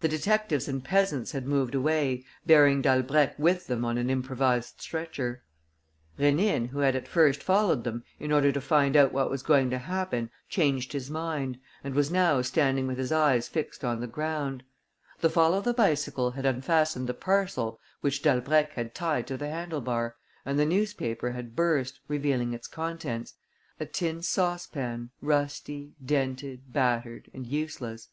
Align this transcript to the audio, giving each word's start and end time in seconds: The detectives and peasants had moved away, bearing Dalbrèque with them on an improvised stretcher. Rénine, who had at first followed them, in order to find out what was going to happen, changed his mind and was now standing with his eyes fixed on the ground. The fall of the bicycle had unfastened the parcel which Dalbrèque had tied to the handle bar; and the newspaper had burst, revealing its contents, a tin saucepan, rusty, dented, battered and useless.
The 0.00 0.08
detectives 0.08 0.66
and 0.66 0.82
peasants 0.84 1.30
had 1.30 1.46
moved 1.46 1.76
away, 1.76 2.24
bearing 2.44 2.82
Dalbrèque 2.82 3.38
with 3.38 3.68
them 3.68 3.84
on 3.84 3.98
an 3.98 4.10
improvised 4.10 4.80
stretcher. 4.80 5.44
Rénine, 6.18 6.70
who 6.70 6.80
had 6.80 6.96
at 6.96 7.06
first 7.06 7.40
followed 7.40 7.84
them, 7.84 8.02
in 8.18 8.32
order 8.32 8.50
to 8.50 8.60
find 8.60 8.96
out 8.96 9.12
what 9.12 9.30
was 9.30 9.44
going 9.44 9.70
to 9.70 9.78
happen, 9.78 10.28
changed 10.48 10.92
his 10.92 11.08
mind 11.08 11.60
and 11.84 11.94
was 11.94 12.10
now 12.10 12.42
standing 12.42 12.88
with 12.88 12.98
his 12.98 13.12
eyes 13.12 13.46
fixed 13.46 13.84
on 13.84 14.00
the 14.00 14.08
ground. 14.08 14.64
The 15.20 15.30
fall 15.30 15.54
of 15.54 15.62
the 15.62 15.72
bicycle 15.72 16.32
had 16.32 16.46
unfastened 16.46 17.06
the 17.08 17.14
parcel 17.14 17.78
which 18.00 18.24
Dalbrèque 18.24 18.70
had 18.70 18.92
tied 18.92 19.28
to 19.28 19.36
the 19.36 19.50
handle 19.50 19.80
bar; 19.80 20.16
and 20.44 20.58
the 20.58 20.66
newspaper 20.66 21.30
had 21.30 21.54
burst, 21.54 22.00
revealing 22.08 22.52
its 22.54 22.66
contents, 22.66 23.34
a 23.78 23.86
tin 23.86 24.20
saucepan, 24.20 25.10
rusty, 25.22 25.92
dented, 26.04 26.72
battered 26.72 27.30
and 27.32 27.46
useless. 27.46 28.08